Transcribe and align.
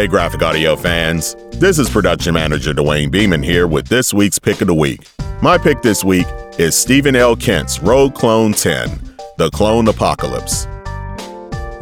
Hey, 0.00 0.06
graphic 0.06 0.42
audio 0.42 0.76
fans. 0.76 1.36
This 1.50 1.78
is 1.78 1.90
production 1.90 2.32
manager 2.32 2.72
Duane 2.72 3.10
Beeman 3.10 3.42
here 3.42 3.66
with 3.66 3.88
this 3.88 4.14
week's 4.14 4.38
pick 4.38 4.62
of 4.62 4.66
the 4.66 4.74
week. 4.74 5.06
My 5.42 5.58
pick 5.58 5.82
this 5.82 6.02
week 6.02 6.26
is 6.58 6.74
Stephen 6.74 7.14
L. 7.14 7.36
Kent's 7.36 7.80
Rogue 7.80 8.14
Clone 8.14 8.54
10 8.54 8.98
The 9.36 9.50
Clone 9.50 9.88
Apocalypse. 9.88 10.66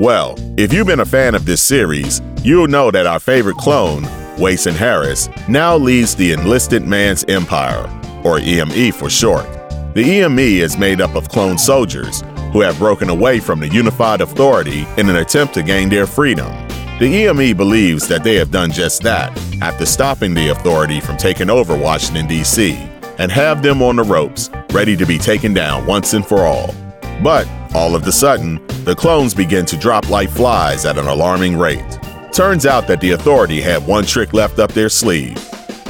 Well, 0.01 0.35
if 0.59 0.73
you've 0.73 0.89
been 0.89 0.99
a 0.99 1.05
fan 1.05 1.37
of 1.37 1.45
this 1.45 1.63
series, 1.63 2.21
you'll 2.43 2.67
know 2.67 2.91
that 2.91 3.07
our 3.07 3.21
favorite 3.21 3.57
clone, 3.59 4.05
Wayson 4.37 4.75
Harris, 4.75 5.29
now 5.49 5.77
leads 5.77 6.17
the 6.17 6.33
Enlisted 6.33 6.85
Man's 6.89 7.23
Empire, 7.29 7.89
or 8.25 8.41
EME 8.41 8.91
for 8.95 9.09
short. 9.09 9.47
The 9.95 10.03
EME 10.03 10.41
is 10.41 10.77
made 10.77 11.01
up 11.01 11.15
of 11.15 11.29
clone 11.29 11.57
soldiers 11.57 12.25
who 12.53 12.63
have 12.63 12.79
broken 12.79 13.11
away 13.11 13.39
from 13.39 13.61
the 13.61 13.69
unified 13.69 14.21
authority 14.21 14.89
in 14.97 15.09
an 15.09 15.19
attempt 15.19 15.55
to 15.55 15.63
gain 15.63 15.89
their 15.89 16.09
freedom. 16.09 16.68
The 16.99 17.27
EME 17.29 17.57
believes 17.57 18.09
that 18.09 18.25
they 18.25 18.35
have 18.35 18.51
done 18.51 18.73
just 18.73 19.05
that 19.05 19.31
after 19.63 19.87
stopping 19.87 20.35
the 20.35 20.49
authority 20.49 20.99
from 20.99 21.17
taking 21.17 21.49
over 21.49 21.77
Washington, 21.77 22.27
D.C., 22.27 22.73
and 23.19 23.31
have 23.31 23.63
them 23.63 23.83
on 23.83 23.95
the 23.95 24.03
ropes, 24.03 24.51
ready 24.73 24.97
to 24.97 25.07
be 25.07 25.17
taken 25.17 25.55
down 25.55 25.87
once 25.87 26.13
and 26.15 26.27
for 26.27 26.41
all. 26.41 26.75
But 27.23 27.49
all 27.73 27.95
of 27.95 28.05
a 28.05 28.11
sudden, 28.11 28.67
the 28.83 28.97
clones 28.97 29.33
begin 29.33 29.65
to 29.67 29.77
drop 29.77 30.11
like 30.11 30.29
flies 30.29 30.85
at 30.85 30.99
an 30.99 31.07
alarming 31.07 31.57
rate. 31.57 32.01
Turns 32.33 32.67
out 32.67 32.89
that 32.89 33.01
the 33.01 33.13
authority 33.13 33.61
had 33.61 33.87
one 33.87 34.05
trick 34.05 34.35
left 34.35 34.59
up 34.59 34.73
their 34.73 34.89
sleeve. 34.89 35.37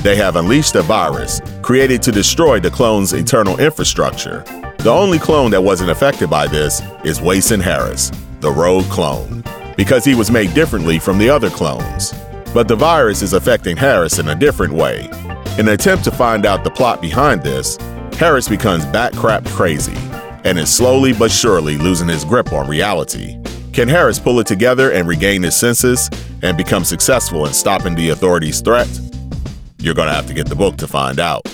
They 0.03 0.17
have 0.17 0.37
unleashed 0.37 0.75
a 0.75 0.83
virus 0.83 1.41
created 1.62 2.03
to 2.03 2.12
destroy 2.12 2.61
the 2.61 2.70
clone's 2.70 3.15
internal 3.15 3.59
infrastructure. 3.59 4.45
The 4.79 4.91
only 4.91 5.19
clone 5.19 5.53
that 5.53 5.65
wasn't 5.65 5.91
affected 5.91 6.29
by 6.29 6.48
this 6.48 6.83
is 7.03 7.23
Wayson 7.23 7.61
Harris, 7.61 8.12
the 8.41 8.51
rogue 8.51 8.84
clone, 8.91 9.38
because 9.79 10.05
he 10.05 10.17
was 10.17 10.29
made 10.29 10.53
differently 10.55 10.98
from 10.98 11.19
the 11.19 11.31
other 11.31 11.48
clones. 11.48 12.12
But 12.53 12.67
the 12.67 12.75
virus 12.75 13.23
is 13.23 13.33
affecting 13.33 13.77
Harris 13.77 14.19
in 14.19 14.29
a 14.29 14.35
different 14.35 14.73
way. 14.73 15.09
In 15.57 15.69
an 15.69 15.69
attempt 15.69 16.03
to 16.05 16.11
find 16.11 16.45
out 16.45 16.65
the 16.65 16.70
plot 16.70 17.01
behind 17.01 17.45
this, 17.45 17.77
Harris 18.15 18.48
becomes 18.48 18.85
bat 18.87 19.15
crap 19.15 19.45
crazy 19.47 19.95
and 20.43 20.59
is 20.59 20.69
slowly 20.69 21.12
but 21.12 21.31
surely 21.31 21.79
losing 21.79 22.09
his 22.09 22.25
grip 22.25 22.53
on 22.53 22.69
reality. 22.69 23.41
Can 23.73 23.87
Harris 23.87 24.19
pull 24.19 24.41
it 24.41 24.48
together 24.48 24.91
and 24.91 25.07
regain 25.07 25.45
his 25.45 25.55
senses 25.55 26.11
and 26.42 26.57
become 26.57 26.85
successful 26.85 27.47
in 27.47 27.53
stopping 27.53 27.95
the 27.95 28.09
authorities' 28.09 28.61
threat? 28.61 28.89
You're 29.79 29.95
going 29.95 30.09
to 30.09 30.15
have 30.15 30.27
to 30.27 30.35
get 30.35 30.48
the 30.48 30.57
book 30.57 30.77
to 30.79 30.89
find 30.89 31.20
out. 31.20 31.47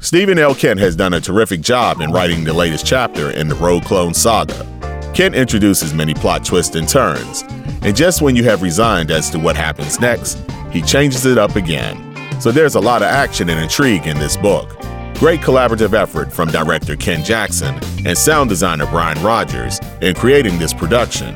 Stephen 0.00 0.38
L. 0.38 0.54
Kent 0.54 0.80
has 0.80 0.94
done 0.94 1.14
a 1.14 1.20
terrific 1.20 1.62
job 1.62 2.02
in 2.02 2.12
writing 2.12 2.44
the 2.44 2.52
latest 2.52 2.84
chapter 2.84 3.30
in 3.30 3.48
the 3.48 3.54
Rogue 3.54 3.84
Clone 3.84 4.12
saga. 4.12 4.77
Kent 5.18 5.34
introduces 5.34 5.92
many 5.92 6.14
plot 6.14 6.44
twists 6.44 6.76
and 6.76 6.88
turns, 6.88 7.42
and 7.82 7.96
just 7.96 8.22
when 8.22 8.36
you 8.36 8.44
have 8.44 8.62
resigned 8.62 9.10
as 9.10 9.28
to 9.30 9.38
what 9.40 9.56
happens 9.56 9.98
next, 9.98 10.38
he 10.70 10.80
changes 10.80 11.26
it 11.26 11.36
up 11.36 11.56
again. 11.56 12.40
So 12.40 12.52
there's 12.52 12.76
a 12.76 12.80
lot 12.80 13.02
of 13.02 13.08
action 13.08 13.50
and 13.50 13.60
intrigue 13.60 14.06
in 14.06 14.16
this 14.20 14.36
book. 14.36 14.78
Great 15.16 15.40
collaborative 15.40 15.92
effort 15.92 16.32
from 16.32 16.52
director 16.52 16.94
Ken 16.94 17.24
Jackson 17.24 17.74
and 18.06 18.16
sound 18.16 18.48
designer 18.48 18.86
Brian 18.86 19.20
Rogers 19.20 19.80
in 20.02 20.14
creating 20.14 20.56
this 20.60 20.72
production. 20.72 21.34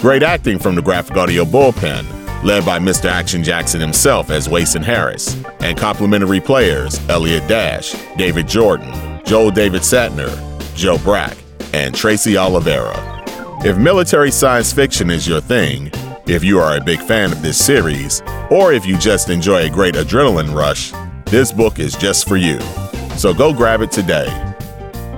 Great 0.00 0.24
acting 0.24 0.58
from 0.58 0.74
the 0.74 0.82
graphic 0.82 1.16
audio 1.16 1.44
bullpen, 1.44 2.04
led 2.42 2.66
by 2.66 2.80
Mr. 2.80 3.08
Action 3.08 3.44
Jackson 3.44 3.80
himself 3.80 4.30
as 4.30 4.48
Wayson 4.48 4.82
Harris, 4.82 5.40
and 5.60 5.78
complimentary 5.78 6.40
players 6.40 6.98
Elliot 7.08 7.46
Dash, 7.46 7.94
David 8.16 8.48
Jordan, 8.48 9.22
Joel 9.24 9.52
David 9.52 9.82
Satner, 9.82 10.34
Joe 10.74 10.98
Brack, 10.98 11.36
and 11.72 11.94
Tracy 11.94 12.36
Oliveira. 12.36 13.09
If 13.62 13.76
military 13.76 14.30
science 14.30 14.72
fiction 14.72 15.10
is 15.10 15.28
your 15.28 15.42
thing, 15.42 15.90
if 16.26 16.42
you 16.42 16.58
are 16.58 16.78
a 16.78 16.80
big 16.80 16.98
fan 16.98 17.30
of 17.30 17.42
this 17.42 17.62
series, 17.62 18.22
or 18.50 18.72
if 18.72 18.86
you 18.86 18.96
just 18.96 19.28
enjoy 19.28 19.66
a 19.66 19.68
great 19.68 19.96
adrenaline 19.96 20.54
rush, 20.54 20.94
this 21.26 21.52
book 21.52 21.78
is 21.78 21.94
just 21.94 22.26
for 22.26 22.38
you. 22.38 22.58
So 23.18 23.34
go 23.34 23.52
grab 23.52 23.82
it 23.82 23.92
today. 23.92 24.28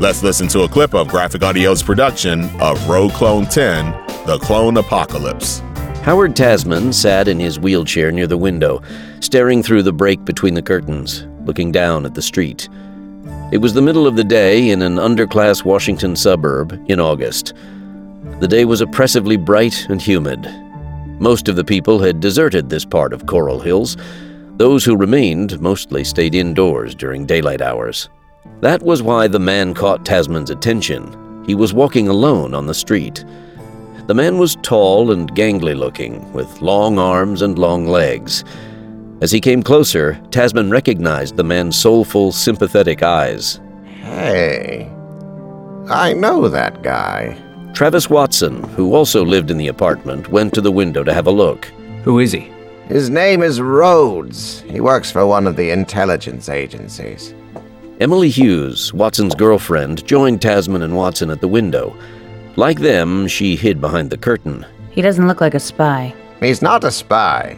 Let's 0.01 0.25
listen 0.25 0.49
to 0.49 0.63
a 0.63 0.69
clip 0.69 0.93
of 0.93 1.07
Graphic 1.07 1.43
Audio's 1.43 1.85
production 1.85 2.51
of 2.61 2.85
Rogue 2.89 3.13
Clone 3.13 3.47
10 3.47 3.93
The 4.27 4.41
Clone 4.43 4.77
Apocalypse. 4.77 5.61
Howard 6.03 6.35
Tasman 6.35 6.93
sat 6.93 7.29
in 7.29 7.39
his 7.39 7.61
wheelchair 7.61 8.11
near 8.11 8.27
the 8.27 8.37
window, 8.37 8.83
staring 9.21 9.63
through 9.63 9.85
the 9.85 9.93
break 9.93 10.25
between 10.25 10.55
the 10.55 10.63
curtains, 10.63 11.29
looking 11.45 11.71
down 11.71 12.05
at 12.05 12.15
the 12.15 12.23
street. 12.23 12.69
It 13.53 13.59
was 13.59 13.75
the 13.75 13.83
middle 13.83 14.09
of 14.09 14.17
the 14.17 14.25
day 14.25 14.71
in 14.71 14.83
an 14.83 14.97
underclass 14.97 15.65
Washington 15.65 16.17
suburb 16.17 16.73
in 16.89 16.99
August. 16.99 17.55
The 18.39 18.49
day 18.49 18.65
was 18.65 18.81
oppressively 18.81 19.37
bright 19.37 19.87
and 19.89 20.01
humid. 20.01 20.49
Most 21.21 21.49
of 21.49 21.57
the 21.57 21.65
people 21.65 21.99
had 21.99 22.21
deserted 22.21 22.69
this 22.69 22.85
part 22.85 23.13
of 23.13 23.27
Coral 23.27 23.59
Hills. 23.59 23.97
Those 24.59 24.85
who 24.85 24.97
remained 24.97 25.61
mostly 25.61 26.05
stayed 26.05 26.35
indoors 26.35 26.95
during 26.95 27.27
daylight 27.27 27.61
hours. 27.61 28.09
That 28.61 28.83
was 28.83 29.03
why 29.03 29.27
the 29.27 29.41
man 29.41 29.75
caught 29.75 30.05
Tasman's 30.05 30.51
attention. 30.51 31.45
He 31.47 31.57
was 31.57 31.75
walking 31.75 32.07
alone 32.07 32.55
on 32.55 32.67
the 32.67 32.75
street. 32.75 33.25
The 34.07 34.15
man 34.15 34.39
was 34.39 34.57
tall 34.63 35.11
and 35.11 35.33
gangly 35.35 35.77
looking, 35.77 36.33
with 36.33 36.63
long 36.63 36.99
arms 36.99 37.43
and 37.43 37.59
long 37.59 37.87
legs. 37.87 38.45
As 39.21 39.33
he 39.33 39.41
came 39.41 39.63
closer, 39.63 40.21
Tasman 40.31 40.71
recognized 40.71 41.37
the 41.37 41.45
man's 41.45 41.77
soulful, 41.77 42.31
sympathetic 42.31 43.03
eyes. 43.03 43.61
Hey, 44.01 44.91
I 45.89 46.13
know 46.13 46.49
that 46.49 46.83
guy. 46.83 47.37
Travis 47.73 48.11
Watson, 48.11 48.63
who 48.75 48.95
also 48.95 49.25
lived 49.25 49.51
in 49.51 49.57
the 49.57 49.69
apartment, 49.69 50.29
went 50.29 50.53
to 50.55 50.61
the 50.61 50.71
window 50.71 51.03
to 51.03 51.15
have 51.15 51.27
a 51.27 51.31
look. 51.31 51.65
Who 52.05 52.19
is 52.19 52.31
he? 52.31 52.53
His 52.89 53.09
name 53.09 53.43
is 53.43 53.61
Rhodes. 53.61 54.61
He 54.63 54.81
works 54.81 55.11
for 55.11 55.27
one 55.27 55.47
of 55.47 55.57
the 55.57 55.71
intelligence 55.71 56.49
agencies. 56.51 57.35
Emily 57.99 58.29
Hughes, 58.29 58.93
Watson's 58.93 59.35
girlfriend, 59.35 60.05
joined 60.07 60.43
Tasman 60.43 60.83
and 60.83 60.95
Watson 60.95 61.31
at 61.31 61.41
the 61.41 61.49
window. 61.49 61.97
Like 62.57 62.79
them, 62.81 63.27
she 63.27 63.57
hid 63.57 63.81
behind 63.81 64.11
the 64.11 64.19
curtain. 64.19 64.67
He 64.91 65.01
doesn't 65.01 65.27
look 65.27 65.41
like 65.41 65.55
a 65.55 65.61
spy. 65.61 66.15
He's 66.41 66.61
not 66.61 66.85
a 66.85 66.91
spy. 66.91 67.57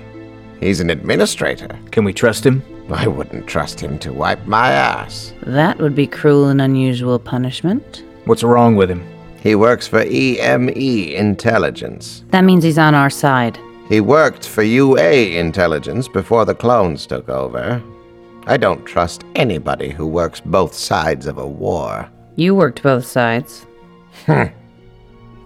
He's 0.60 0.81
an 0.81 0.91
administrator. 0.91 1.69
Can 1.91 2.04
we 2.04 2.12
trust 2.12 2.46
him? 2.46 2.62
I 2.91 3.08
wouldn't 3.08 3.48
trust 3.48 3.81
him 3.81 3.98
to 4.00 4.12
wipe 4.12 4.46
my 4.46 4.70
ass. 4.70 5.34
That 5.42 5.78
would 5.78 5.96
be 5.96 6.06
cruel 6.06 6.48
and 6.48 6.60
unusual 6.60 7.19
punishment. 7.19 8.04
What's 8.26 8.44
wrong 8.44 8.76
with 8.76 8.91
him? 8.91 9.04
He 9.44 9.55
works 9.55 9.87
for 9.87 10.00
EME 10.00 10.71
Intelligence. 10.71 12.25
That 12.31 12.44
means 12.44 12.65
he's 12.65 12.78
on 12.78 12.94
our 12.94 13.10
side. 13.10 13.59
He 13.91 14.00
worked 14.00 14.49
for 14.49 14.62
UA 14.62 15.38
Intelligence 15.38 16.09
before 16.09 16.47
the 16.47 16.55
clones 16.55 17.06
took 17.06 17.28
over. 17.28 17.82
I 18.47 18.56
don't 18.56 18.87
trust 18.87 19.25
anybody 19.34 19.91
who 19.91 20.06
works 20.06 20.41
both 20.41 20.72
sides 20.72 21.27
of 21.27 21.37
a 21.37 21.47
war. 21.47 22.10
You 22.37 22.55
worked 22.55 22.82
both 22.82 23.05
sides. 23.05 23.66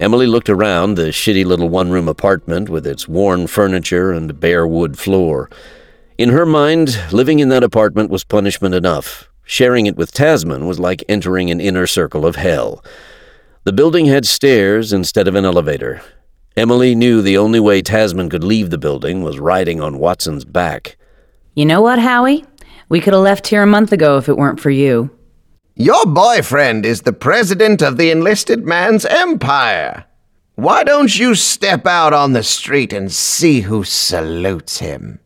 Emily 0.00 0.28
looked 0.28 0.48
around 0.48 0.94
the 0.94 1.08
shitty 1.08 1.44
little 1.44 1.68
one 1.68 1.90
room 1.90 2.06
apartment 2.06 2.68
with 2.68 2.86
its 2.86 3.08
worn 3.08 3.48
furniture 3.48 4.12
and 4.12 4.38
bare 4.38 4.64
wood 4.64 4.96
floor. 4.96 5.50
In 6.18 6.28
her 6.28 6.46
mind, 6.46 6.96
living 7.10 7.40
in 7.40 7.48
that 7.48 7.64
apartment 7.64 8.10
was 8.10 8.22
punishment 8.22 8.76
enough. 8.76 9.28
Sharing 9.42 9.86
it 9.86 9.96
with 9.96 10.12
Tasman 10.12 10.68
was 10.68 10.78
like 10.78 11.02
entering 11.08 11.50
an 11.50 11.60
inner 11.60 11.88
circle 11.88 12.24
of 12.24 12.36
hell. 12.36 12.84
The 13.68 13.72
building 13.74 14.06
had 14.06 14.24
stairs 14.24 14.94
instead 14.94 15.28
of 15.28 15.34
an 15.34 15.44
elevator. 15.44 16.00
Emily 16.56 16.94
knew 16.94 17.20
the 17.20 17.36
only 17.36 17.60
way 17.60 17.82
Tasman 17.82 18.30
could 18.30 18.42
leave 18.42 18.70
the 18.70 18.78
building 18.78 19.22
was 19.22 19.38
riding 19.38 19.78
on 19.78 19.98
Watson's 19.98 20.46
back. 20.46 20.96
You 21.54 21.66
know 21.66 21.82
what, 21.82 21.98
Howie? 21.98 22.46
We 22.88 23.02
could 23.02 23.12
have 23.12 23.22
left 23.22 23.46
here 23.46 23.62
a 23.62 23.66
month 23.66 23.92
ago 23.92 24.16
if 24.16 24.26
it 24.26 24.38
weren't 24.38 24.58
for 24.58 24.70
you. 24.70 25.10
Your 25.74 26.06
boyfriend 26.06 26.86
is 26.86 27.02
the 27.02 27.12
president 27.12 27.82
of 27.82 27.98
the 27.98 28.10
enlisted 28.10 28.64
man's 28.64 29.04
empire. 29.04 30.06
Why 30.54 30.82
don't 30.82 31.18
you 31.18 31.34
step 31.34 31.86
out 31.86 32.14
on 32.14 32.32
the 32.32 32.42
street 32.42 32.94
and 32.94 33.12
see 33.12 33.60
who 33.60 33.84
salutes 33.84 34.78
him? 34.78 35.20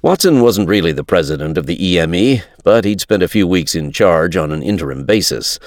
Watson 0.00 0.40
wasn't 0.40 0.70
really 0.70 0.92
the 0.92 1.04
president 1.04 1.58
of 1.58 1.66
the 1.66 1.98
EME, 1.98 2.40
but 2.64 2.86
he'd 2.86 3.02
spent 3.02 3.22
a 3.22 3.28
few 3.28 3.46
weeks 3.46 3.74
in 3.74 3.92
charge 3.92 4.34
on 4.34 4.50
an 4.50 4.62
interim 4.62 5.04
basis. 5.04 5.58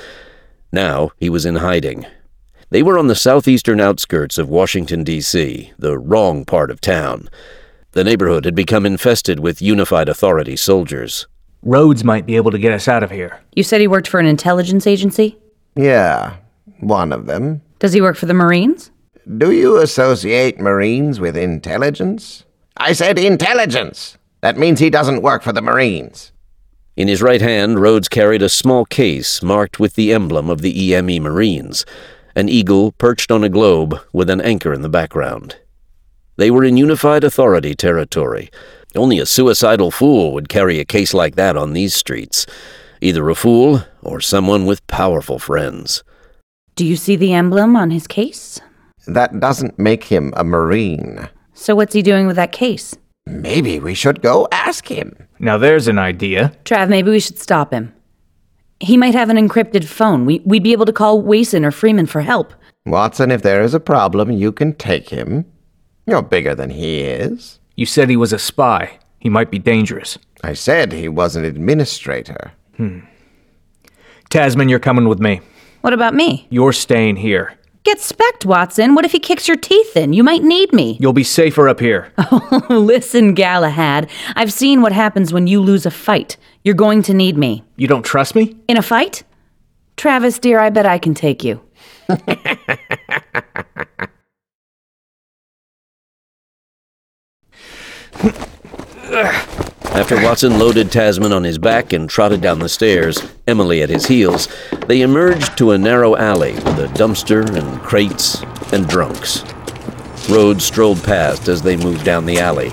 Now 0.75 1.11
he 1.17 1.29
was 1.29 1.45
in 1.45 1.55
hiding. 1.55 2.05
They 2.69 2.83
were 2.83 2.99
on 2.99 3.07
the 3.07 3.15
southeastern 3.15 3.79
outskirts 3.79 4.37
of 4.37 4.49
Washington, 4.49 5.05
D.C., 5.05 5.71
the 5.79 5.97
wrong 5.97 6.43
part 6.43 6.69
of 6.69 6.81
town. 6.81 7.29
The 7.93 8.03
neighborhood 8.03 8.43
had 8.43 8.55
become 8.55 8.85
infested 8.85 9.39
with 9.39 9.61
Unified 9.61 10.09
Authority 10.09 10.57
soldiers. 10.57 11.27
Rhodes 11.63 12.03
might 12.03 12.25
be 12.25 12.35
able 12.35 12.51
to 12.51 12.59
get 12.59 12.73
us 12.73 12.89
out 12.89 13.03
of 13.03 13.11
here. 13.11 13.39
You 13.55 13.63
said 13.63 13.79
he 13.79 13.87
worked 13.87 14.09
for 14.09 14.19
an 14.19 14.25
intelligence 14.25 14.85
agency? 14.85 15.37
Yeah, 15.77 16.35
one 16.81 17.13
of 17.13 17.25
them. 17.25 17.61
Does 17.79 17.93
he 17.93 18.01
work 18.01 18.17
for 18.17 18.25
the 18.25 18.33
Marines? 18.33 18.91
Do 19.37 19.51
you 19.51 19.77
associate 19.77 20.59
Marines 20.59 21.21
with 21.21 21.37
intelligence? 21.37 22.43
I 22.75 22.91
said 22.91 23.17
intelligence! 23.17 24.17
That 24.41 24.57
means 24.57 24.81
he 24.81 24.89
doesn't 24.89 25.21
work 25.21 25.41
for 25.41 25.53
the 25.53 25.61
Marines. 25.61 26.33
In 26.95 27.09
his 27.09 27.21
right 27.21 27.41
hand, 27.41 27.79
Rhodes 27.79 28.07
carried 28.07 28.41
a 28.41 28.47
small 28.47 28.85
case 28.85 29.43
marked 29.43 29.79
with 29.79 29.95
the 29.95 30.13
emblem 30.13 30.49
of 30.49 30.61
the 30.61 30.93
EME 30.93 31.21
Marines, 31.23 31.85
an 32.35 32.47
eagle 32.47 32.93
perched 32.93 33.31
on 33.31 33.43
a 33.43 33.49
globe 33.49 33.99
with 34.13 34.29
an 34.29 34.39
anchor 34.39 34.73
in 34.73 34.81
the 34.81 34.89
background. 34.89 35.57
They 36.37 36.49
were 36.49 36.63
in 36.63 36.77
unified 36.77 37.23
authority 37.25 37.75
territory. 37.75 38.49
Only 38.95 39.19
a 39.19 39.25
suicidal 39.25 39.91
fool 39.91 40.33
would 40.33 40.47
carry 40.47 40.79
a 40.79 40.85
case 40.85 41.13
like 41.13 41.35
that 41.35 41.57
on 41.57 41.73
these 41.73 41.93
streets. 41.93 42.45
Either 43.01 43.29
a 43.29 43.35
fool 43.35 43.83
or 44.01 44.21
someone 44.21 44.65
with 44.65 44.85
powerful 44.87 45.37
friends. 45.37 46.01
Do 46.75 46.85
you 46.85 46.95
see 46.95 47.17
the 47.17 47.33
emblem 47.33 47.75
on 47.75 47.91
his 47.91 48.07
case? 48.07 48.59
That 49.05 49.39
doesn't 49.39 49.77
make 49.77 50.05
him 50.05 50.33
a 50.35 50.43
Marine. 50.43 51.29
So 51.53 51.75
what's 51.75 51.93
he 51.93 52.01
doing 52.01 52.25
with 52.25 52.37
that 52.37 52.51
case? 52.51 52.95
Maybe 53.27 53.79
we 53.79 53.93
should 53.93 54.21
go 54.21 54.47
ask 54.51 54.87
him. 54.87 55.15
Now 55.39 55.57
there's 55.57 55.87
an 55.87 55.97
idea. 55.97 56.55
Trav, 56.63 56.89
maybe 56.89 57.09
we 57.11 57.19
should 57.19 57.39
stop 57.39 57.71
him. 57.73 57.93
He 58.79 58.97
might 58.97 59.15
have 59.15 59.29
an 59.29 59.37
encrypted 59.37 59.85
phone. 59.85 60.25
We, 60.25 60.41
we'd 60.45 60.63
be 60.63 60.73
able 60.73 60.85
to 60.85 60.93
call 60.93 61.21
Wayson 61.21 61.65
or 61.65 61.71
Freeman 61.71 62.05
for 62.05 62.21
help. 62.21 62.53
Watson, 62.85 63.31
if 63.31 63.41
there 63.41 63.63
is 63.63 63.73
a 63.73 63.79
problem, 63.79 64.31
you 64.31 64.51
can 64.51 64.73
take 64.73 65.09
him. 65.09 65.45
You're 66.05 66.21
bigger 66.21 66.53
than 66.53 66.69
he 66.69 67.01
is. 67.01 67.59
You 67.75 67.85
said 67.85 68.09
he 68.09 68.17
was 68.17 68.31
a 68.31 68.39
spy. 68.39 68.99
He 69.19 69.29
might 69.29 69.49
be 69.49 69.57
dangerous. 69.57 70.19
I 70.43 70.53
said 70.53 70.91
he 70.91 71.07
was 71.07 71.35
an 71.35 71.45
administrator. 71.45 72.51
Hmm. 72.77 72.99
Tasman, 74.29 74.69
you're 74.69 74.79
coming 74.79 75.07
with 75.07 75.19
me. 75.19 75.41
What 75.81 75.93
about 75.93 76.13
me? 76.13 76.45
You're 76.49 76.73
staying 76.73 77.15
here. 77.15 77.57
Get 77.85 78.01
specked, 78.01 78.47
Watson. 78.47 78.95
What 78.95 79.05
if 79.05 79.11
he 79.11 79.19
kicks 79.19 79.47
your 79.47 79.57
teeth 79.57 79.95
in? 79.95 80.11
You 80.11 80.23
might 80.23 80.41
need 80.41 80.73
me. 80.73 80.97
You'll 80.99 81.13
be 81.13 81.23
safer 81.23 81.69
up 81.69 81.79
here. 81.79 82.11
Oh, 82.31 82.65
listen, 82.69 83.35
Galahad. 83.35 84.09
I've 84.35 84.51
seen 84.51 84.81
what 84.81 84.91
happens 84.91 85.31
when 85.31 85.45
you 85.45 85.61
lose 85.61 85.85
a 85.85 85.91
fight. 85.91 86.35
You're 86.63 86.73
going 86.73 87.03
to 87.03 87.13
need 87.13 87.37
me. 87.37 87.63
You 87.75 87.87
don't 87.87 88.03
trust 88.03 88.33
me? 88.33 88.55
In 88.67 88.77
a 88.77 88.81
fight? 88.81 89.23
Travis, 89.97 90.39
dear, 90.39 90.59
I 90.59 90.71
bet 90.71 90.87
I 90.87 90.97
can 90.97 91.13
take 91.13 91.43
you. 91.43 91.61
After 99.95 100.21
Watson 100.21 100.59
loaded 100.59 100.91
Tasman 100.91 101.31
on 101.31 101.45
his 101.45 101.57
back 101.57 101.93
and 101.93 102.09
trotted 102.09 102.41
down 102.41 102.59
the 102.59 102.67
stairs, 102.67 103.17
Emily 103.47 103.81
at 103.81 103.89
his 103.89 104.05
heels, 104.05 104.49
they 104.87 105.01
emerged 105.01 105.57
to 105.57 105.71
a 105.71 105.77
narrow 105.77 106.17
alley 106.17 106.53
with 106.53 106.79
a 106.79 106.87
dumpster 106.89 107.49
and 107.55 107.79
crates 107.81 108.43
and 108.73 108.89
drunks. 108.89 109.45
Rhodes 110.29 110.65
strolled 110.65 111.01
past 111.01 111.47
as 111.47 111.61
they 111.61 111.77
moved 111.77 112.03
down 112.03 112.25
the 112.25 112.39
alley. 112.39 112.71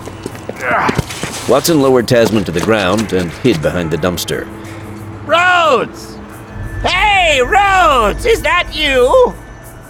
Watson 1.48 1.80
lowered 1.80 2.08
Tasman 2.08 2.42
to 2.42 2.52
the 2.52 2.60
ground 2.60 3.12
and 3.12 3.30
hid 3.30 3.62
behind 3.62 3.92
the 3.92 3.98
dumpster. 3.98 4.44
Rhodes! 5.24 6.16
Hey, 6.82 7.40
Rhodes! 7.40 8.26
Is 8.26 8.42
that 8.42 8.74
you? 8.74 9.32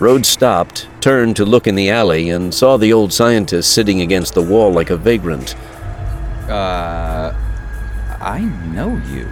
Rhodes 0.01 0.29
stopped, 0.29 0.87
turned 1.01 1.37
to 1.37 1.47
look 1.47 1.67
in 1.67 1.77
the 1.77 1.89
alley, 1.89 2.29
and 2.29 2.53
saw 2.53 2.77
the 2.77 2.93
old 2.93 3.11
scientist 3.11 3.73
sitting 3.73 4.03
against 4.03 4.35
the 4.35 4.43
wall 4.43 4.71
like 4.71 4.91
a 4.91 4.99
vagrant. 4.99 5.57
Uh, 6.53 7.35
I 8.21 8.41
know 8.75 9.01
you. 9.09 9.27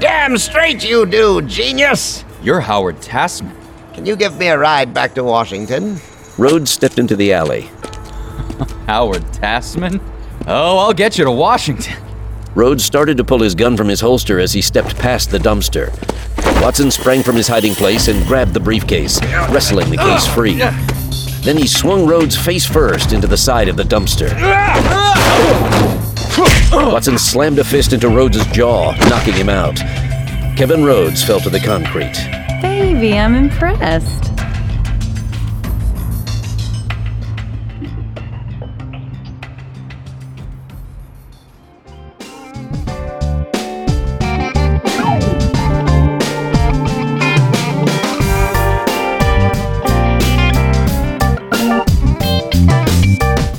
Damn 0.00 0.36
straight 0.36 0.82
you 0.82 1.06
do, 1.06 1.40
genius! 1.42 2.24
You're 2.42 2.58
Howard 2.58 3.00
Tasman. 3.00 3.56
Can 3.94 4.06
you 4.06 4.16
give 4.16 4.36
me 4.38 4.48
a 4.48 4.58
ride 4.58 4.92
back 4.92 5.14
to 5.14 5.22
Washington? 5.22 6.00
Rhodes 6.36 6.72
stepped 6.72 6.98
into 6.98 7.14
the 7.14 7.32
alley. 7.32 7.70
Howard 8.86 9.24
Tasman? 9.32 10.00
Oh, 10.48 10.78
I'll 10.78 10.92
get 10.92 11.16
you 11.16 11.24
to 11.24 11.30
Washington. 11.30 11.94
Rhodes 12.56 12.84
started 12.84 13.18
to 13.18 13.24
pull 13.24 13.38
his 13.38 13.54
gun 13.54 13.76
from 13.76 13.86
his 13.86 14.00
holster 14.00 14.40
as 14.40 14.52
he 14.52 14.62
stepped 14.62 14.98
past 14.98 15.30
the 15.30 15.38
dumpster. 15.38 15.92
Watson 16.60 16.90
sprang 16.90 17.22
from 17.22 17.36
his 17.36 17.46
hiding 17.46 17.74
place 17.74 18.08
and 18.08 18.26
grabbed 18.26 18.52
the 18.52 18.58
briefcase, 18.58 19.22
wrestling 19.48 19.90
the 19.90 19.96
case 19.96 20.26
free. 20.26 20.54
Then 21.44 21.56
he 21.56 21.68
swung 21.68 22.04
Rhodes 22.04 22.36
face 22.36 22.66
first 22.66 23.12
into 23.12 23.28
the 23.28 23.36
side 23.36 23.68
of 23.68 23.76
the 23.76 23.84
dumpster. 23.84 24.32
Watson 26.72 27.18
slammed 27.18 27.58
a 27.58 27.64
fist 27.64 27.92
into 27.92 28.08
Rhodes' 28.08 28.46
jaw, 28.46 28.92
knocking 29.08 29.34
him 29.34 29.48
out. 29.48 29.76
Kevin 30.56 30.84
Rhodes 30.84 31.22
fell 31.22 31.40
to 31.40 31.50
the 31.50 31.60
concrete. 31.60 32.14
Baby, 32.62 33.18
I'm 33.18 33.34
impressed. 33.34 34.31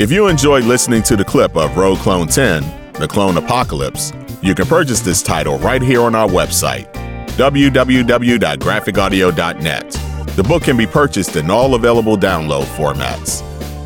If 0.04 0.12
you 0.12 0.28
enjoyed 0.28 0.66
listening 0.66 1.02
to 1.04 1.16
the 1.16 1.24
clip 1.24 1.56
of 1.56 1.78
Rogue 1.78 2.00
Clone 2.00 2.28
10, 2.28 2.92
The 3.00 3.08
Clone 3.08 3.38
Apocalypse, 3.38 4.12
you 4.42 4.54
can 4.54 4.66
purchase 4.66 5.00
this 5.00 5.24
title 5.24 5.58
right 5.60 5.82
here 5.82 6.02
on 6.02 6.14
our 6.14 6.28
website, 6.28 6.92
www.graphicaudio.net. 7.38 9.92
The 10.36 10.44
book 10.44 10.64
can 10.64 10.76
be 10.76 10.86
purchased 10.86 11.38
in 11.38 11.50
all 11.50 11.76
available 11.76 12.18
download 12.18 12.66
formats 12.76 13.42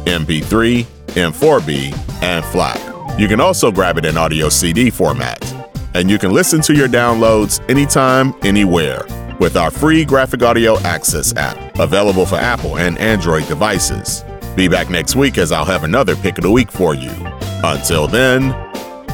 MP3, 0.06 0.86
M4B, 1.10 1.94
and 2.24 2.44
FLAC. 2.46 3.20
You 3.20 3.28
can 3.28 3.40
also 3.40 3.72
grab 3.72 4.00
it 4.00 4.06
in 4.06 4.18
audio 4.18 4.50
CD 4.50 4.90
format. 4.90 5.46
And 5.94 6.10
you 6.10 6.18
can 6.18 6.34
listen 6.34 6.62
to 6.62 6.74
your 6.74 6.88
downloads 6.88 7.62
anytime, 7.70 8.34
anywhere 8.42 9.06
with 9.40 9.56
our 9.56 9.70
free 9.70 10.04
Graphic 10.04 10.42
Audio 10.42 10.80
Access 10.80 11.36
app, 11.36 11.78
available 11.78 12.26
for 12.26 12.38
Apple 12.38 12.80
and 12.80 12.98
Android 12.98 13.48
devices. 13.48 14.24
Be 14.58 14.68
back 14.68 14.90
next 14.90 15.16
week 15.16 15.38
as 15.38 15.52
I'll 15.52 15.66
have 15.66 15.84
another 15.84 16.16
pick 16.16 16.40
of 16.40 16.42
the 16.42 16.50
week 16.50 16.72
for 16.72 16.96
you. 16.96 17.12
Until 17.64 18.08
then, 18.08 18.56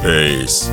peace. 0.01 0.69